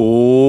Oh. 0.00 0.47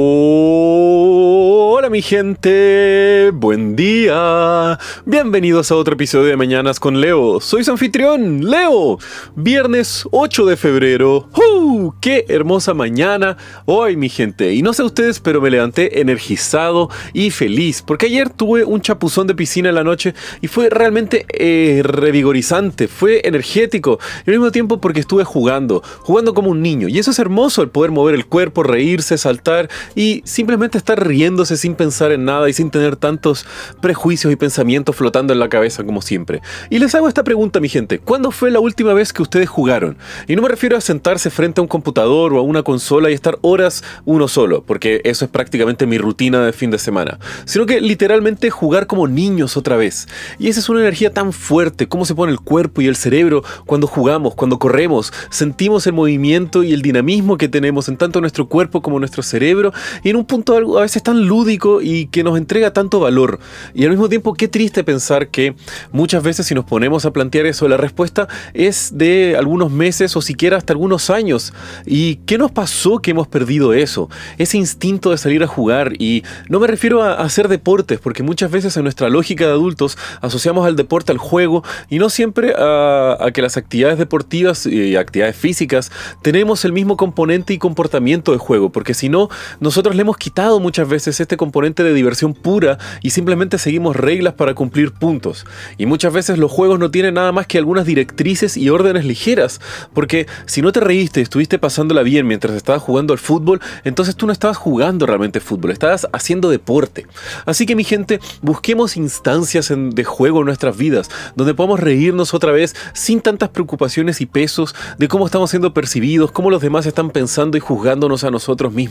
Mi 2.00 2.04
gente, 2.04 3.29
buen 3.34 3.76
día. 3.76 4.79
Bienvenidos 5.05 5.70
a 5.70 5.76
otro 5.76 5.96
episodio 5.96 6.28
de 6.28 6.38
Mañanas 6.38 6.79
con 6.79 7.02
Leo. 7.02 7.41
Soy 7.41 7.66
su 7.66 7.71
anfitrión, 7.71 8.50
Leo. 8.50 9.00
Viernes 9.36 10.05
8 10.09 10.46
de 10.46 10.55
febrero. 10.55 11.27
¡Uh! 11.36 11.91
¡Qué 12.00 12.23
hermosa 12.30 12.73
mañana! 12.73 13.36
Hoy 13.66 13.98
mi 13.98 14.07
gente. 14.07 14.54
Y 14.54 14.62
no 14.62 14.71
sé 14.71 14.84
ustedes, 14.84 15.20
pero 15.20 15.41
me 15.41 15.52
levanté 15.52 16.00
energizado 16.00 16.89
y 17.12 17.32
feliz. 17.32 17.82
Porque 17.82 18.05
ayer 18.05 18.29
tuve 18.29 18.63
un 18.63 18.79
chapuzón 18.79 19.27
de 19.27 19.36
piscina 19.36 19.68
en 19.68 19.75
la 19.75 19.84
noche 19.84 20.13
y 20.39 20.47
fue 20.47 20.70
realmente 20.70 21.25
eh, 21.34 21.81
revigorizante. 21.84 22.88
Fue 22.88 23.27
energético. 23.27 24.00
Y 24.25 24.29
al 24.29 24.38
mismo 24.38 24.54
tiempo 24.54 24.79
porque 24.79 25.02
estuve 25.02 25.25
jugando. 25.25 25.84
Jugando 26.00 26.34
como 26.34 26.50
un 26.52 26.61
niño. 26.61 26.88
Y 26.88 26.97
eso 26.97 27.11
es 27.11 27.20
hermoso, 27.20 27.61
el 27.61 27.71
poder 27.71 27.92
mover 27.92 28.16
el 28.16 28.25
cuerpo, 28.25 28.64
reírse, 28.64 29.18
saltar 29.18 29.70
y 29.96 30.21
simplemente 30.24 30.78
estar 30.78 31.06
riéndose 31.06 31.57
sin 31.57 31.75
pensar 31.75 31.89
en 31.92 32.25
nada 32.25 32.50
y 32.50 32.53
sin 32.53 32.72
tener 32.72 32.95
tantos 32.95 33.45
prejuicios 33.81 34.31
y 34.31 34.36
pensamientos 34.36 34.95
flotando 34.95 35.34
en 35.34 35.39
la 35.39 35.50
cabeza 35.50 35.84
como 35.84 36.02
siempre. 36.02 36.42
Y 36.70 36.80
les 36.80 36.95
hago 36.95 37.08
esta 37.08 37.23
pregunta, 37.23 37.59
mi 37.59 37.70
gente, 37.70 38.00
¿cuándo 38.00 38.31
fue 38.31 38.52
la 38.52 38.59
última 38.59 38.94
vez 38.94 39.14
que 39.14 39.22
ustedes 39.22 39.50
jugaron? 39.50 39.97
Y 40.28 40.36
no 40.36 40.42
me 40.42 40.50
refiero 40.50 40.78
a 40.78 40.81
sentarse 40.81 41.30
frente 41.30 41.59
a 41.59 41.64
un 41.64 41.67
computador 41.67 42.33
o 42.33 42.39
a 42.39 42.42
una 42.42 42.64
consola 42.64 43.09
y 43.09 43.14
estar 43.14 43.38
horas 43.42 43.83
uno 44.06 44.28
solo, 44.28 44.64
porque 44.64 45.02
eso 45.03 45.25
es 45.25 45.31
prácticamente 45.31 45.86
mi 45.86 45.97
rutina 45.97 46.45
de 46.45 46.53
fin 46.53 46.72
de 46.72 46.78
semana, 46.78 47.20
sino 47.45 47.66
que 47.66 47.81
literalmente 47.81 48.50
jugar 48.50 48.88
como 48.88 49.08
niños 49.08 49.58
otra 49.58 49.78
vez. 49.78 50.08
Y 50.38 50.47
esa 50.47 50.59
es 50.59 50.69
una 50.69 50.81
energía 50.81 51.14
tan 51.14 51.33
fuerte, 51.33 51.88
cómo 51.88 52.06
se 52.06 52.16
pone 52.16 52.31
el 52.31 52.39
cuerpo 52.39 52.81
y 52.81 52.88
el 52.88 52.95
cerebro 52.95 53.44
cuando 53.66 53.88
jugamos, 53.88 54.36
cuando 54.36 54.59
corremos, 54.59 55.11
sentimos 55.30 55.88
el 55.88 55.94
movimiento 55.94 56.64
y 56.64 56.73
el 56.73 56.81
dinamismo 56.81 57.38
que 57.38 57.47
tenemos 57.47 57.88
en 57.89 57.97
tanto 57.97 58.22
nuestro 58.22 58.47
cuerpo 58.47 58.81
como 58.81 59.00
nuestro 59.00 59.23
cerebro 59.23 59.73
y 60.03 60.09
en 60.09 60.16
un 60.16 60.25
punto 60.25 60.78
a 60.78 60.81
veces 60.81 61.03
tan 61.03 61.25
lúdico 61.25 61.69
y 61.81 62.08
que 62.08 62.23
nos 62.23 62.38
entrega 62.38 62.73
tanto 62.73 63.00
valor. 63.00 63.39
Y 63.73 63.84
al 63.84 63.92
mismo 63.92 64.09
tiempo, 64.09 64.34
qué 64.34 64.48
triste 64.48 64.84
pensar 64.84 65.30
que 65.30 65.56
muchas 65.92 66.23
veces 66.23 66.48
si 66.48 66.56
nos 66.56 66.66
ponemos 66.66 67.06
a 67.06 67.14
plantear 67.14 67.45
eso, 67.45 67.67
la 67.67 67.78
respuesta 67.78 68.28
es 68.53 68.92
de 68.95 69.36
algunos 69.38 69.72
meses 69.72 70.16
o 70.16 70.22
siquiera 70.22 70.58
hasta 70.58 70.73
algunos 70.73 71.09
años. 71.09 71.53
¿Y 71.86 72.16
qué 72.25 72.38
nos 72.38 72.52
pasó 72.52 73.00
que 73.00 73.12
hemos 73.12 73.28
perdido 73.28 73.73
eso? 73.73 74.09
Ese 74.38 74.58
instinto 74.58 75.12
de 75.12 75.17
salir 75.17 75.44
a 75.44 75.47
jugar. 75.47 75.94
Y 76.00 76.23
no 76.47 76.59
me 76.59 76.67
refiero 76.67 77.03
a 77.03 77.14
hacer 77.14 77.47
deportes, 77.47 78.00
porque 78.00 78.23
muchas 78.23 78.52
veces 78.52 78.75
en 78.78 78.84
nuestra 78.84 79.09
lógica 79.09 79.45
de 79.45 79.52
adultos 79.52 79.97
asociamos 80.22 80.66
al 80.66 80.75
deporte 80.75 81.12
al 81.12 81.17
juego 81.17 81.64
y 81.90 82.00
no 82.00 82.09
siempre 82.09 82.53
a, 82.58 83.17
a 83.20 83.31
que 83.31 83.42
las 83.42 83.58
actividades 83.58 83.97
deportivas 83.97 84.66
y 84.66 84.95
actividades 84.95 85.36
físicas 85.36 85.92
tenemos 86.22 86.66
el 86.66 86.73
mismo 86.73 86.97
componente 86.97 87.53
y 87.53 87.58
comportamiento 87.58 88.31
de 88.31 88.38
juego, 88.38 88.72
porque 88.72 88.94
si 88.94 89.09
no, 89.09 89.30
nosotros 89.59 89.95
le 89.95 90.02
hemos 90.02 90.17
quitado 90.17 90.59
muchas 90.59 90.88
veces 90.88 91.20
este 91.20 91.38
componente 91.38 91.58
de 91.59 91.93
diversión 91.93 92.33
pura 92.33 92.77
y 93.02 93.09
simplemente 93.09 93.57
seguimos 93.57 93.95
reglas 93.95 94.33
para 94.33 94.53
cumplir 94.53 94.91
puntos. 94.91 95.45
Y 95.77 95.85
muchas 95.85 96.13
veces 96.13 96.38
los 96.38 96.51
juegos 96.51 96.79
no 96.79 96.91
tienen 96.91 97.16
nada 97.16 97.31
más 97.31 97.47
que 97.47 97.57
algunas 97.57 97.85
directrices 97.85 98.57
y 98.57 98.69
órdenes 98.69 99.05
ligeras, 99.05 99.59
porque 99.93 100.27
si 100.45 100.61
no 100.61 100.71
te 100.71 100.79
reíste 100.79 101.21
estuviste 101.21 101.59
pasándola 101.59 102.03
bien 102.03 102.27
mientras 102.27 102.55
estabas 102.55 102.81
jugando 102.81 103.13
al 103.13 103.19
fútbol, 103.19 103.61
entonces 103.83 104.16
tú 104.16 104.25
no 104.25 104.31
estabas 104.31 104.57
jugando 104.57 105.05
realmente 105.05 105.39
fútbol, 105.39 105.71
estabas 105.71 106.07
haciendo 106.13 106.49
deporte. 106.49 107.05
Así 107.45 107.66
que 107.66 107.75
mi 107.75 107.83
gente, 107.83 108.19
busquemos 108.41 108.97
instancias 108.97 109.71
de 109.75 110.03
juego 110.03 110.39
en 110.39 110.45
nuestras 110.45 110.77
vidas, 110.77 111.09
donde 111.35 111.53
podamos 111.53 111.79
reírnos 111.79 112.33
otra 112.33 112.51
vez 112.51 112.75
sin 112.94 113.21
tantas 113.21 113.49
preocupaciones 113.49 114.21
y 114.21 114.25
pesos 114.25 114.75
de 114.97 115.07
cómo 115.07 115.25
estamos 115.25 115.49
siendo 115.49 115.73
percibidos, 115.73 116.31
cómo 116.31 116.49
los 116.49 116.61
demás 116.61 116.85
están 116.85 117.11
pensando 117.11 117.57
y 117.57 117.59
juzgándonos 117.59 118.23
a 118.23 118.31
nosotros 118.31 118.73
mismos 118.73 118.89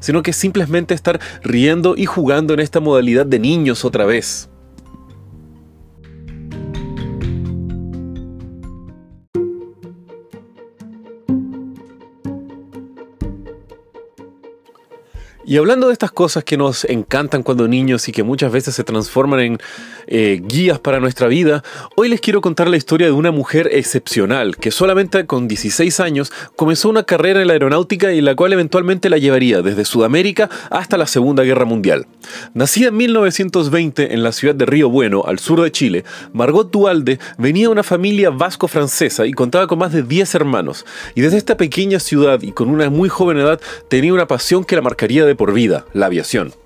sino 0.00 0.22
que 0.22 0.32
simplemente 0.32 0.94
estar 0.94 1.20
riendo 1.42 1.94
y 1.96 2.06
jugando 2.10 2.52
en 2.52 2.60
esta 2.60 2.80
modalidad 2.80 3.24
de 3.24 3.38
niños 3.38 3.84
otra 3.84 4.04
vez. 4.04 4.49
Y 15.50 15.56
hablando 15.56 15.88
de 15.88 15.94
estas 15.94 16.12
cosas 16.12 16.44
que 16.44 16.56
nos 16.56 16.84
encantan 16.84 17.42
cuando 17.42 17.66
niños 17.66 18.08
y 18.08 18.12
que 18.12 18.22
muchas 18.22 18.52
veces 18.52 18.72
se 18.72 18.84
transforman 18.84 19.40
en 19.40 19.58
eh, 20.06 20.40
guías 20.44 20.78
para 20.78 21.00
nuestra 21.00 21.26
vida, 21.26 21.64
hoy 21.96 22.08
les 22.08 22.20
quiero 22.20 22.40
contar 22.40 22.68
la 22.68 22.76
historia 22.76 23.08
de 23.08 23.12
una 23.12 23.32
mujer 23.32 23.68
excepcional 23.72 24.56
que 24.56 24.70
solamente 24.70 25.26
con 25.26 25.48
16 25.48 25.98
años 25.98 26.32
comenzó 26.54 26.88
una 26.88 27.02
carrera 27.02 27.40
en 27.40 27.48
la 27.48 27.54
aeronáutica 27.54 28.12
y 28.12 28.20
la 28.20 28.36
cual 28.36 28.52
eventualmente 28.52 29.10
la 29.10 29.18
llevaría 29.18 29.60
desde 29.60 29.84
Sudamérica 29.84 30.48
hasta 30.70 30.96
la 30.96 31.08
Segunda 31.08 31.42
Guerra 31.42 31.64
Mundial. 31.64 32.06
Nacida 32.54 32.90
en 32.90 32.98
1920 32.98 34.14
en 34.14 34.22
la 34.22 34.30
ciudad 34.30 34.54
de 34.54 34.66
Río 34.66 34.88
Bueno, 34.88 35.24
al 35.26 35.40
sur 35.40 35.60
de 35.62 35.72
Chile, 35.72 36.04
Margot 36.32 36.70
Dualde 36.70 37.18
venía 37.38 37.66
de 37.66 37.72
una 37.72 37.82
familia 37.82 38.30
vasco-francesa 38.30 39.26
y 39.26 39.32
contaba 39.32 39.66
con 39.66 39.80
más 39.80 39.92
de 39.92 40.04
10 40.04 40.32
hermanos. 40.36 40.86
Y 41.16 41.22
desde 41.22 41.38
esta 41.38 41.56
pequeña 41.56 41.98
ciudad 41.98 42.40
y 42.40 42.52
con 42.52 42.68
una 42.68 42.88
muy 42.88 43.08
joven 43.08 43.38
edad 43.38 43.60
tenía 43.88 44.14
una 44.14 44.28
pasión 44.28 44.62
que 44.62 44.76
la 44.76 44.82
marcaría 44.82 45.26
de 45.26 45.39
por 45.40 45.54
vida, 45.54 45.86
la 45.94 46.04
aviación. 46.04 46.59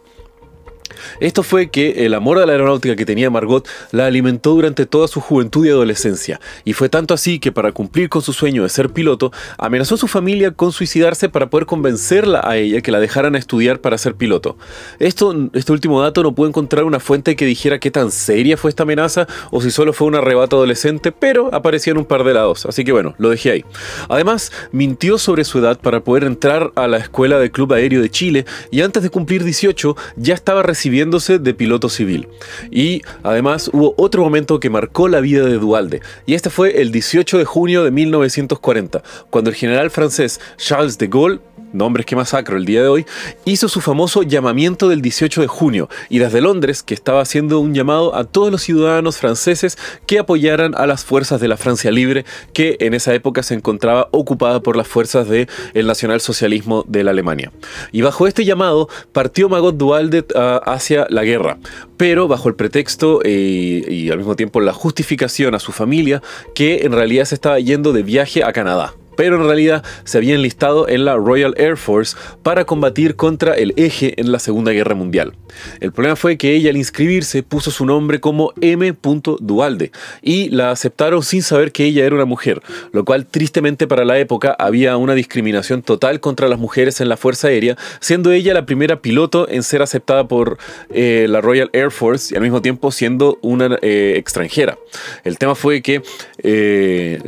Esto 1.21 1.43
fue 1.43 1.71
que 1.71 2.07
el 2.07 2.15
amor 2.15 2.39
a 2.39 2.47
la 2.47 2.53
aeronáutica 2.53 2.97
que 2.97 3.07
tenía 3.07 3.31
Margot 3.31 3.67
la 3.93 4.07
alimentó 4.07 4.51
durante 4.51 4.87
toda 4.87 5.09
su 5.09 5.21
juventud 5.21 5.67
y 5.67 5.71
adolescencia, 5.71 6.41
y 6.65 6.73
fue 6.73 6.89
tanto 6.89 7.15
así 7.15 7.39
que 7.39 7.53
para 7.53 7.73
cumplir 7.73 8.09
con 8.09 8.23
su 8.23 8.33
sueño 8.33 8.63
de 8.63 8.69
ser 8.69 8.91
piloto, 8.91 9.33
amenazó 9.59 9.95
a 9.95 9.99
su 9.99 10.09
familia 10.09 10.51
con 10.51 10.73
suicidarse 10.73 11.29
para 11.29 11.51
poder 11.51 11.67
convencerla 11.67 12.41
a 12.45 12.57
ella 12.57 12.81
que 12.81 12.91
la 12.91 13.01
dejaran 13.01 13.35
estudiar 13.37 13.81
para 13.81 13.99
ser 13.99 14.15
piloto. 14.15 14.57
Esto, 14.99 15.35
este 15.53 15.73
último 15.73 16.01
dato 16.01 16.23
no 16.23 16.35
pude 16.35 16.49
encontrar 16.49 16.85
una 16.85 17.01
fuente 17.01 17.37
que 17.37 17.47
dijera 17.47 17.79
qué 17.79 17.91
tan 17.91 18.11
seria 18.11 18.57
fue 18.57 18.71
esta 18.71 18.85
amenaza 18.85 19.27
o 19.51 19.61
si 19.61 19.71
solo 19.71 19.93
fue 19.93 20.09
un 20.09 20.15
arrebato 20.15 20.57
adolescente, 20.57 21.13
pero 21.13 21.55
aparecían 21.55 21.99
un 21.99 22.05
par 22.05 22.25
de 22.25 22.35
lados, 22.35 22.67
así 22.67 22.85
que 22.85 22.93
bueno, 22.93 23.15
lo 23.19 23.31
dejé 23.31 23.51
ahí. 23.51 23.65
Además, 24.09 24.53
mintió 24.73 25.19
sobre 25.19 25.45
su 25.45 25.59
edad 25.59 25.79
para 25.81 26.01
poder 26.01 26.25
entrar 26.25 26.73
a 26.75 26.87
la 26.87 26.99
escuela 26.99 27.39
del 27.39 27.51
Club 27.51 27.73
Aéreo 27.73 28.03
de 28.03 28.11
Chile 28.11 28.45
y 28.71 28.81
antes 28.81 29.03
de 29.03 29.11
cumplir 29.11 29.45
18 29.45 29.97
ya 30.17 30.35
estaba 30.35 30.63
recibiendo 30.63 30.94
de 30.95 31.55
piloto 31.55 31.89
civil. 31.89 32.29
Y 32.71 33.03
además 33.23 33.71
hubo 33.73 33.95
otro 33.99 34.23
momento 34.23 34.61
que 34.61 34.71
marcó 34.71 35.09
la 35.09 35.21
vida 35.21 35.45
de 35.45 35.59
Dualde, 35.59 36.01
y 36.27 36.35
este 36.35 36.51
fue 36.51 36.81
el 36.81 36.93
18 36.93 37.39
de 37.39 37.45
junio 37.45 37.85
de 37.85 37.91
1940, 37.91 39.03
cuando 39.31 39.51
el 39.51 39.57
general 39.57 39.91
francés 39.91 40.41
Charles 40.57 40.99
de 40.99 41.09
Gaulle 41.09 41.41
nombres 41.75 42.07
que 42.07 42.17
masacro 42.17 42.57
el 42.57 42.65
día 42.65 42.83
de 42.83 42.89
hoy, 42.89 43.07
hizo 43.45 43.69
su 43.69 43.81
famoso 43.81 44.23
llamamiento 44.23 44.89
del 44.89 45.03
18 45.03 45.43
de 45.43 45.47
junio 45.47 45.89
y 46.09 46.19
desde 46.19 46.41
Londres, 46.41 46.83
que 46.83 46.95
estaba 46.95 47.21
haciendo 47.21 47.61
un 47.61 47.75
llamado 47.75 48.15
a 48.15 48.25
todos 48.25 48.51
los 48.51 48.63
ciudadanos 48.63 49.19
franceses 49.19 49.77
que 50.07 50.19
apoyaran 50.19 50.75
a 50.77 50.87
las 50.87 51.05
fuerzas 51.05 51.41
de 51.41 51.49
la 51.49 51.57
Francia 51.57 51.91
Libre, 51.91 52.25
que 52.53 52.77
en 52.81 52.95
esa 52.95 53.15
época 53.15 53.43
se 53.43 53.55
encontraba 53.55 54.09
ocupada 54.13 54.61
por 54.61 54.77
las 54.77 54.89
fuerzas 54.89 55.29
del 55.29 55.49
el 55.75 55.87
nacionalsocialismo 55.87 56.85
de 56.87 57.05
la 57.05 57.11
Alemania. 57.11 57.53
Y 57.93 58.03
bajo 58.03 58.27
este 58.27 58.45
llamado 58.45 58.89
partió 59.13 59.49
Magot 59.49 59.77
Dualde 59.77 60.25
ah, 60.35 60.61
hacia 60.65 61.07
la 61.11 61.25
guerra, 61.25 61.59
pero 61.97 62.29
bajo 62.29 62.49
el 62.49 62.55
pretexto 62.55 63.21
eh, 63.25 63.85
y 63.89 64.11
al 64.11 64.19
mismo 64.19 64.37
tiempo 64.37 64.61
la 64.61 64.73
justificación 64.73 65.55
a 65.55 65.59
su 65.59 65.73
familia 65.73 66.23
que 66.55 66.83
en 66.85 66.93
realidad 66.93 67.25
se 67.25 67.35
estaba 67.35 67.59
yendo 67.59 67.93
de 67.93 68.03
viaje 68.03 68.45
a 68.45 68.53
Canadá 68.53 68.95
pero 69.17 69.37
en 69.37 69.47
realidad 69.47 69.85
se 70.05 70.19
había 70.19 70.35
enlistado 70.35 70.89
en 70.89 71.05
la 71.05 71.17
Royal 71.17 71.55
Air 71.57 71.77
Force 71.77 72.17
para 72.43 72.65
combatir 72.65 73.17
contra 73.17 73.55
el 73.55 73.73
eje 73.77 74.21
en 74.21 74.33
la 74.33 74.39
Segunda 74.39 74.73
Guerra 74.73 74.95
Mundial. 74.95 75.35
El 75.81 75.93
problema 75.93 76.17
fue 76.17 76.37
que 76.37 76.55
ella 76.55 76.71
al 76.71 76.77
inscribirse 76.77 77.43
puso 77.43 77.71
su 77.71 77.87
nombre 77.87 78.21
como 78.21 78.53
M. 78.61 78.95
Dualde 79.41 79.93
y 80.23 80.49
la 80.49 80.71
aceptaron 80.71 81.23
sin 81.23 81.43
saber 81.43 81.73
que 81.73 81.85
ella 81.85 82.05
era 82.05 82.15
una 82.15 82.25
mujer, 82.25 82.61
lo 82.93 83.05
cual 83.05 83.27
tristemente 83.27 83.87
para 83.87 84.05
la 84.05 84.19
época 84.19 84.57
había 84.59 84.97
una 84.97 85.15
discriminación 85.15 85.83
total 85.83 86.21
contra 86.21 86.49
las 86.49 86.59
mujeres 86.59 87.01
en 87.01 87.09
la 87.09 87.17
Fuerza 87.17 87.49
Aérea, 87.49 87.77
siendo 88.01 88.33
ella 88.33 88.55
la 88.55 88.67
primera 88.67 89.01
piloto 89.01 89.49
en 89.49 89.63
ser 89.63 89.83
aceptada 89.83 90.27
por 90.27 90.59
eh, 90.91 91.27
la 91.29 91.41
Royal 91.41 91.71
Air 91.73 91.91
Force 91.91 92.35
y 92.35 92.37
al 92.37 92.43
mismo 92.43 92.63
tiempo 92.63 92.91
siendo 92.91 93.39
una 93.43 93.79
eh, 93.83 94.15
extranjera. 94.17 94.79
El 95.25 95.39
tema 95.39 95.55
fue 95.55 95.83
que 95.83 96.03
eh, 96.39 97.21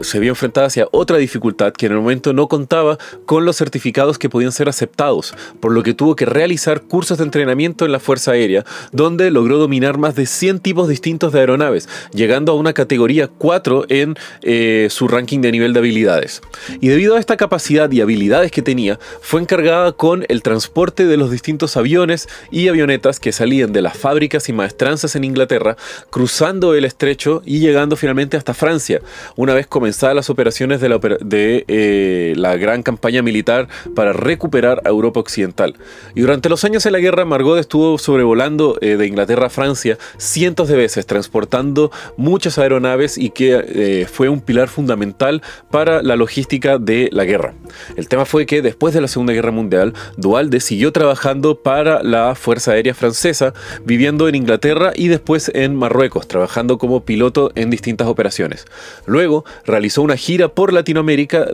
se 0.00 0.18
vio 0.18 0.30
enfrentada 0.30 0.66
hacia 0.66 0.86
otra 0.92 1.09
dificultad 1.18 1.72
que 1.72 1.86
en 1.86 1.92
el 1.92 1.98
momento 1.98 2.32
no 2.32 2.48
contaba 2.48 2.98
con 3.26 3.44
los 3.44 3.56
certificados 3.56 4.18
que 4.18 4.28
podían 4.28 4.52
ser 4.52 4.68
aceptados, 4.68 5.34
por 5.60 5.72
lo 5.72 5.82
que 5.82 5.94
tuvo 5.94 6.16
que 6.16 6.26
realizar 6.26 6.82
cursos 6.82 7.18
de 7.18 7.24
entrenamiento 7.24 7.84
en 7.84 7.92
la 7.92 8.00
Fuerza 8.00 8.32
Aérea, 8.32 8.64
donde 8.92 9.30
logró 9.30 9.58
dominar 9.58 9.98
más 9.98 10.14
de 10.14 10.26
100 10.26 10.60
tipos 10.60 10.88
distintos 10.88 11.32
de 11.32 11.40
aeronaves, 11.40 11.88
llegando 12.12 12.52
a 12.52 12.56
una 12.56 12.72
categoría 12.72 13.28
4 13.28 13.86
en 13.88 14.16
eh, 14.42 14.88
su 14.90 15.08
ranking 15.08 15.40
de 15.40 15.52
nivel 15.52 15.72
de 15.72 15.80
habilidades. 15.80 16.42
Y 16.80 16.88
debido 16.88 17.16
a 17.16 17.20
esta 17.20 17.36
capacidad 17.36 17.90
y 17.90 18.00
habilidades 18.00 18.50
que 18.50 18.62
tenía, 18.62 18.98
fue 19.20 19.40
encargada 19.40 19.92
con 19.92 20.24
el 20.28 20.42
transporte 20.42 21.06
de 21.06 21.16
los 21.16 21.30
distintos 21.30 21.76
aviones 21.76 22.28
y 22.50 22.68
avionetas 22.68 23.20
que 23.20 23.32
salían 23.32 23.72
de 23.72 23.82
las 23.82 23.96
fábricas 23.96 24.48
y 24.48 24.52
maestranzas 24.52 25.16
en 25.16 25.24
Inglaterra, 25.24 25.76
cruzando 26.10 26.74
el 26.74 26.84
estrecho 26.84 27.42
y 27.44 27.60
llegando 27.60 27.96
finalmente 27.96 28.36
hasta 28.36 28.54
Francia, 28.54 29.00
una 29.36 29.54
vez 29.54 29.66
comenzadas 29.66 30.14
las 30.14 30.30
operaciones 30.30 30.80
de 30.80 30.88
la 30.88 30.96
de 31.00 31.64
eh, 31.68 32.34
la 32.36 32.56
gran 32.56 32.82
campaña 32.82 33.22
militar 33.22 33.68
para 33.94 34.12
recuperar 34.12 34.82
a 34.84 34.88
Europa 34.88 35.20
Occidental. 35.20 35.74
Y 36.14 36.20
durante 36.20 36.48
los 36.48 36.64
años 36.64 36.84
de 36.84 36.90
la 36.90 36.98
guerra, 36.98 37.24
Margot 37.24 37.58
estuvo 37.58 37.98
sobrevolando 37.98 38.78
eh, 38.80 38.96
de 38.96 39.06
Inglaterra 39.06 39.46
a 39.46 39.50
Francia 39.50 39.98
cientos 40.18 40.68
de 40.68 40.76
veces, 40.76 41.06
transportando 41.06 41.90
muchas 42.16 42.58
aeronaves 42.58 43.18
y 43.18 43.30
que 43.30 43.64
eh, 43.66 44.06
fue 44.10 44.28
un 44.28 44.40
pilar 44.40 44.68
fundamental 44.68 45.42
para 45.70 46.02
la 46.02 46.16
logística 46.16 46.78
de 46.78 47.08
la 47.12 47.24
guerra. 47.24 47.54
El 47.96 48.08
tema 48.08 48.24
fue 48.24 48.46
que 48.46 48.62
después 48.62 48.94
de 48.94 49.00
la 49.00 49.08
Segunda 49.08 49.32
Guerra 49.32 49.50
Mundial, 49.50 49.94
Dualde 50.16 50.60
siguió 50.60 50.92
trabajando 50.92 51.62
para 51.62 52.02
la 52.02 52.34
Fuerza 52.34 52.72
Aérea 52.72 52.94
Francesa, 52.94 53.54
viviendo 53.84 54.28
en 54.28 54.34
Inglaterra 54.34 54.92
y 54.94 55.08
después 55.08 55.50
en 55.54 55.74
Marruecos, 55.74 56.28
trabajando 56.28 56.78
como 56.78 57.04
piloto 57.04 57.52
en 57.54 57.70
distintas 57.70 58.08
operaciones. 58.08 58.66
Luego 59.06 59.44
realizó 59.64 60.02
una 60.02 60.16
gira 60.16 60.48
por 60.48 60.72
Latinoamérica 60.72 60.89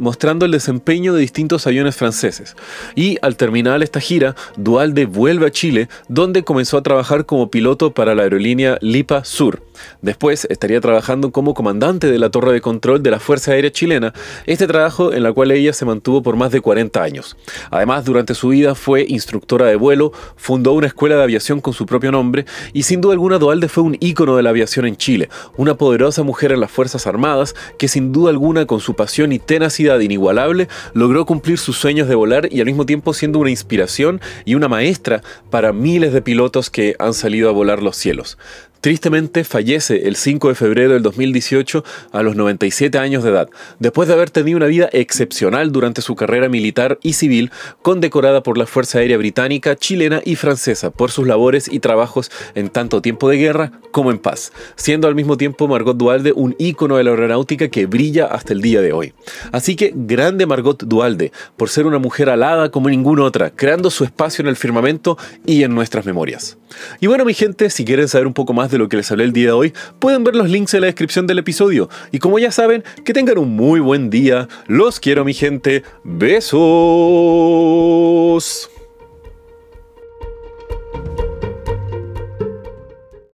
mostrando 0.00 0.46
el 0.46 0.52
desempeño 0.52 1.14
de 1.14 1.20
distintos 1.20 1.66
aviones 1.66 1.96
franceses. 1.96 2.56
Y 2.94 3.18
al 3.22 3.36
terminar 3.36 3.82
esta 3.82 4.00
gira, 4.00 4.34
Dualde 4.56 5.06
vuelve 5.06 5.46
a 5.46 5.50
Chile, 5.50 5.88
donde 6.08 6.42
comenzó 6.42 6.78
a 6.78 6.82
trabajar 6.82 7.26
como 7.26 7.50
piloto 7.50 7.92
para 7.92 8.14
la 8.14 8.22
aerolínea 8.22 8.78
Lipa 8.80 9.24
Sur. 9.24 9.62
Después 10.02 10.46
estaría 10.50 10.80
trabajando 10.80 11.32
como 11.32 11.54
comandante 11.54 12.10
de 12.10 12.18
la 12.18 12.30
torre 12.30 12.52
de 12.52 12.60
control 12.60 13.02
de 13.02 13.10
la 13.10 13.20
Fuerza 13.20 13.52
Aérea 13.52 13.70
Chilena, 13.70 14.12
este 14.46 14.66
trabajo 14.66 15.12
en 15.12 15.22
la 15.22 15.32
cual 15.32 15.50
ella 15.50 15.72
se 15.72 15.84
mantuvo 15.84 16.22
por 16.22 16.36
más 16.36 16.50
de 16.50 16.60
40 16.60 17.02
años. 17.02 17.36
Además, 17.70 18.04
durante 18.04 18.34
su 18.34 18.48
vida 18.48 18.74
fue 18.74 19.04
instructora 19.08 19.66
de 19.66 19.76
vuelo, 19.76 20.12
fundó 20.36 20.72
una 20.72 20.86
escuela 20.86 21.16
de 21.16 21.22
aviación 21.22 21.60
con 21.60 21.74
su 21.74 21.86
propio 21.86 22.10
nombre 22.10 22.46
y 22.72 22.84
sin 22.84 23.00
duda 23.00 23.12
alguna 23.12 23.38
Dualde 23.38 23.68
fue 23.68 23.84
un 23.84 23.96
ícono 24.00 24.36
de 24.36 24.42
la 24.42 24.50
aviación 24.50 24.86
en 24.86 24.96
Chile, 24.96 25.28
una 25.56 25.76
poderosa 25.76 26.22
mujer 26.22 26.52
en 26.52 26.60
las 26.60 26.70
Fuerzas 26.70 27.06
Armadas 27.06 27.54
que 27.78 27.88
sin 27.88 28.12
duda 28.12 28.30
alguna 28.30 28.66
con 28.66 28.80
su 28.80 28.94
pasión 28.94 29.25
y 29.32 29.38
tenacidad 29.38 30.00
inigualable 30.00 30.68
logró 30.94 31.26
cumplir 31.26 31.58
sus 31.58 31.76
sueños 31.76 32.08
de 32.08 32.14
volar 32.14 32.48
y 32.52 32.60
al 32.60 32.66
mismo 32.66 32.86
tiempo 32.86 33.14
siendo 33.14 33.38
una 33.38 33.50
inspiración 33.50 34.20
y 34.44 34.54
una 34.54 34.68
maestra 34.68 35.22
para 35.50 35.72
miles 35.72 36.12
de 36.12 36.22
pilotos 36.22 36.70
que 36.70 36.96
han 36.98 37.14
salido 37.14 37.48
a 37.48 37.52
volar 37.52 37.82
los 37.82 37.96
cielos. 37.96 38.38
Tristemente 38.86 39.42
fallece 39.42 40.06
el 40.06 40.14
5 40.14 40.50
de 40.50 40.54
febrero 40.54 40.92
del 40.92 41.02
2018 41.02 41.82
a 42.12 42.22
los 42.22 42.36
97 42.36 42.96
años 42.98 43.24
de 43.24 43.30
edad, 43.30 43.48
después 43.80 44.06
de 44.06 44.14
haber 44.14 44.30
tenido 44.30 44.58
una 44.58 44.66
vida 44.66 44.88
excepcional 44.92 45.72
durante 45.72 46.02
su 46.02 46.14
carrera 46.14 46.48
militar 46.48 46.96
y 47.02 47.14
civil, 47.14 47.50
condecorada 47.82 48.44
por 48.44 48.56
la 48.56 48.64
Fuerza 48.64 49.00
Aérea 49.00 49.18
Británica, 49.18 49.74
chilena 49.74 50.22
y 50.24 50.36
francesa 50.36 50.90
por 50.90 51.10
sus 51.10 51.26
labores 51.26 51.66
y 51.66 51.80
trabajos 51.80 52.30
en 52.54 52.68
tanto 52.68 53.02
tiempo 53.02 53.28
de 53.28 53.38
guerra 53.38 53.72
como 53.90 54.12
en 54.12 54.18
paz, 54.18 54.52
siendo 54.76 55.08
al 55.08 55.16
mismo 55.16 55.36
tiempo 55.36 55.66
Margot 55.66 55.96
Dualde 55.96 56.32
un 56.36 56.54
ícono 56.56 56.96
de 56.96 57.02
la 57.02 57.10
aeronáutica 57.10 57.66
que 57.66 57.86
brilla 57.86 58.26
hasta 58.26 58.52
el 58.52 58.62
día 58.62 58.82
de 58.82 58.92
hoy. 58.92 59.14
Así 59.50 59.74
que 59.74 59.92
grande 59.96 60.46
Margot 60.46 60.84
Dualde, 60.84 61.32
por 61.56 61.70
ser 61.70 61.86
una 61.86 61.98
mujer 61.98 62.30
alada 62.30 62.70
como 62.70 62.88
ninguna 62.88 63.24
otra, 63.24 63.50
creando 63.50 63.90
su 63.90 64.04
espacio 64.04 64.42
en 64.42 64.48
el 64.48 64.54
firmamento 64.54 65.18
y 65.44 65.64
en 65.64 65.74
nuestras 65.74 66.06
memorias. 66.06 66.56
Y 67.00 67.08
bueno 67.08 67.24
mi 67.24 67.34
gente, 67.34 67.68
si 67.68 67.84
quieren 67.84 68.06
saber 68.06 68.28
un 68.28 68.34
poco 68.34 68.52
más 68.52 68.70
de 68.76 68.84
lo 68.84 68.88
que 68.88 68.96
les 68.96 69.10
hablé 69.10 69.24
el 69.24 69.32
día 69.32 69.46
de 69.46 69.52
hoy, 69.52 69.72
pueden 69.98 70.22
ver 70.24 70.36
los 70.36 70.48
links 70.48 70.74
en 70.74 70.82
la 70.82 70.86
descripción 70.86 71.26
del 71.26 71.38
episodio. 71.38 71.88
Y 72.12 72.18
como 72.18 72.38
ya 72.38 72.52
saben, 72.52 72.84
que 73.04 73.12
tengan 73.12 73.38
un 73.38 73.56
muy 73.56 73.80
buen 73.80 74.10
día. 74.10 74.48
Los 74.66 75.00
quiero 75.00 75.24
mi 75.24 75.34
gente. 75.34 75.82
Besos. 76.04 76.56